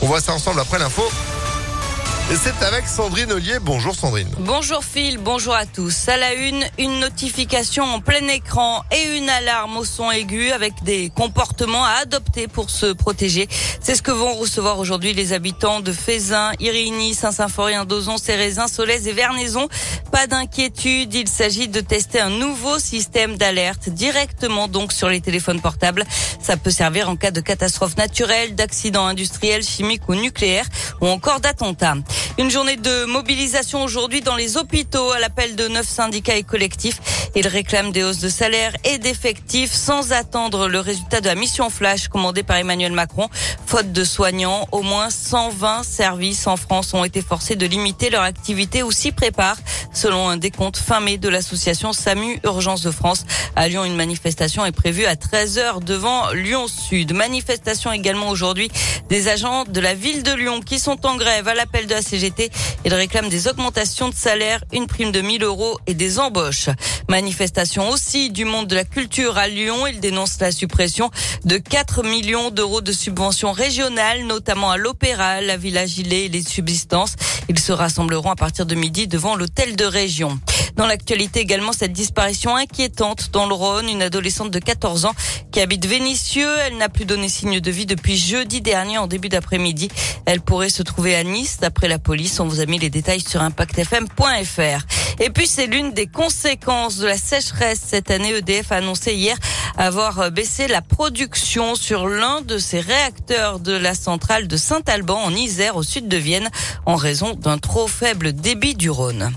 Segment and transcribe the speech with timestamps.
[0.00, 1.02] On voit ça ensemble après l'info.
[2.32, 3.58] C'est avec Sandrine Ollier.
[3.60, 4.28] Bonjour Sandrine.
[4.38, 6.08] Bonjour Phil, bonjour à tous.
[6.08, 10.72] À la une, une notification en plein écran et une alarme au son aigu avec
[10.82, 13.46] des comportements à adopter pour se protéger.
[13.80, 19.06] C'est ce que vont recevoir aujourd'hui les habitants de Fézin, Irigny, Saint-Symphorien, Dozon, Cérézin, Solèze
[19.06, 19.68] et Vernaison.
[20.10, 25.60] Pas d'inquiétude, il s'agit de tester un nouveau système d'alerte directement donc sur les téléphones
[25.60, 26.04] portables.
[26.40, 30.66] Ça peut servir en cas de catastrophe naturelle, d'accident industriel, chimique ou nucléaire
[31.00, 31.96] ou encore d'attentat.
[32.36, 37.30] Une journée de mobilisation aujourd'hui dans les hôpitaux à l'appel de neuf syndicats et collectifs.
[37.36, 41.70] Ils réclament des hausses de salaire et d'effectifs sans attendre le résultat de la mission
[41.70, 43.28] flash commandée par Emmanuel Macron.
[43.66, 48.22] Faute de soignants, au moins 120 services en France ont été forcés de limiter leur
[48.22, 49.58] activité ou s'y préparent.
[49.92, 54.66] Selon un décompte fin mai de l'association SAMU Urgence de France, à Lyon, une manifestation
[54.66, 57.12] est prévue à 13h devant Lyon Sud.
[57.12, 58.72] Manifestation également aujourd'hui
[59.08, 62.02] des agents de la ville de Lyon qui sont en grève à l'appel de la
[62.02, 62.23] CGT.
[62.84, 66.68] Ils réclament des augmentations de salaire, une prime de 1000 euros et des embauches.
[67.08, 69.86] Manifestation aussi du monde de la culture à Lyon.
[69.86, 71.10] Ils dénoncent la suppression
[71.44, 76.42] de 4 millions d'euros de subventions régionales, notamment à l'Opéra, la Villa Gilet et les
[76.42, 77.14] subsistances.
[77.48, 80.38] Ils se rassembleront à partir de midi devant l'hôtel de région.
[80.76, 85.14] Dans l'actualité également, cette disparition inquiétante dans le Rhône, une adolescente de 14 ans
[85.52, 86.50] qui habite Vénissieux.
[86.66, 89.88] Elle n'a plus donné signe de vie depuis jeudi dernier en début d'après-midi.
[90.26, 91.58] Elle pourrait se trouver à Nice.
[91.60, 95.20] D'après la police, on vous a mis les détails sur impactfm.fr.
[95.20, 97.80] Et puis, c'est l'une des conséquences de la sécheresse.
[97.84, 99.36] Cette année, EDF a annoncé hier
[99.76, 105.34] avoir baissé la production sur l'un de ses réacteurs de la centrale de Saint-Alban en
[105.34, 106.48] Isère, au sud de Vienne,
[106.86, 109.32] en raison d'un trop faible débit du Rhône.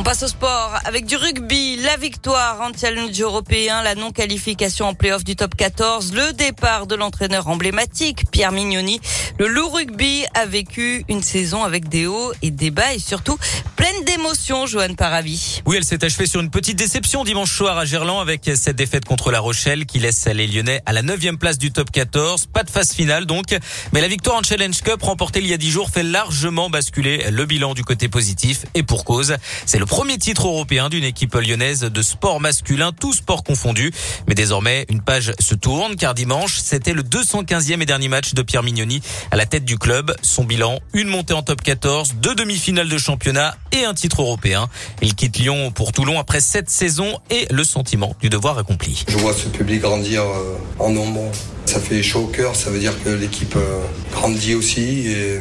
[0.00, 4.94] On passe au sport avec du rugby, la victoire en challenge européen, la non-qualification en
[4.94, 9.00] playoff du top 14, le départ de l'entraîneur emblématique Pierre Mignoni.
[9.40, 13.36] Le loup rugby a vécu une saison avec des hauts et des bas et surtout
[13.74, 15.60] pleine d'émotions, Johan Paravi.
[15.66, 19.04] Oui, elle s'est achevée sur une petite déception dimanche soir à Gerland avec cette défaite
[19.04, 22.46] contre La Rochelle qui laisse les Lyonnais à la 9 place du top 14.
[22.46, 23.54] Pas de phase finale donc,
[23.92, 27.30] mais la victoire en Challenge Cup remportée il y a 10 jours fait largement basculer
[27.30, 29.36] le bilan du côté positif et pour cause.
[29.66, 33.92] C'est le premier titre européen d'une équipe lyonnaise de sport masculin, tout sport confondu.
[34.26, 38.40] Mais désormais, une page se tourne car dimanche, c'était le 215e et dernier match de
[38.40, 40.16] Pierre Mignoni à la tête du club.
[40.22, 44.68] Son bilan, une montée en top 14, deux demi-finales de championnat et un titre européen.
[45.02, 49.04] Il quitte Lyon pour Toulon après sept saisons et le sentiment du devoir accompli.
[49.08, 51.30] Je vois ce public grandir euh, en nombre.
[51.66, 53.80] Ça fait chaud au cœur, ça veut dire que l'équipe euh,
[54.12, 55.38] grandit aussi et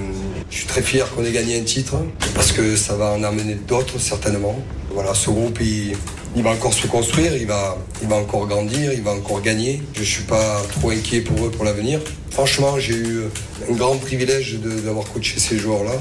[0.50, 1.96] je suis très fier qu'on ait gagné un titre
[2.36, 4.60] parce que ça va en amener d'autres certainement.
[4.92, 5.96] Voilà, ce groupe il,
[6.38, 9.82] il va encore se construire, il va, il va encore grandir, il va encore gagner.
[9.94, 12.00] Je suis pas trop inquiet pour eux pour l'avenir.
[12.30, 13.22] Franchement, j'ai eu
[13.68, 15.94] un grand privilège d'avoir coaché ces joueurs-là.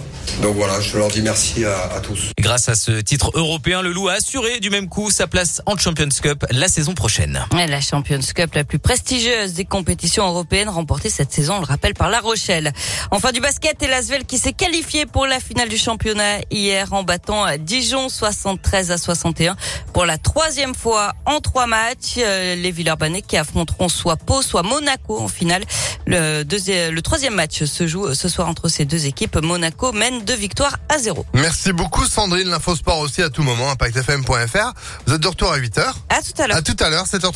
[0.42, 2.32] Donc voilà, je leur dis merci à, à, tous.
[2.38, 5.78] Grâce à ce titre européen, le Loup a assuré du même coup sa place en
[5.78, 7.42] Champions Cup la saison prochaine.
[7.52, 11.94] La Champions Cup, la plus prestigieuse des compétitions européennes, remportée cette saison, on le rappelle,
[11.94, 12.74] par La Rochelle.
[13.10, 17.02] Enfin du basket et l'Asvel qui s'est qualifié pour la finale du championnat hier en
[17.02, 19.56] battant Dijon 73 à 61
[19.96, 22.16] pour la troisième fois en trois matchs.
[22.18, 25.64] Euh, les Villeurbanais qui affronteront soit Pau, soit Monaco en finale.
[26.06, 29.36] Le, deuxième, le troisième match se joue ce soir entre ces deux équipes.
[29.36, 31.24] Monaco mène deux victoires à zéro.
[31.32, 32.50] Merci beaucoup Sandrine.
[32.50, 34.74] L'info sport aussi à tout moment, impactfm.fr.
[35.06, 35.80] Vous êtes de retour à 8h.
[36.10, 36.58] À tout à l'heure.
[36.58, 37.32] À tout à l'heure, 7h33.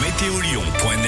[0.00, 0.40] Météo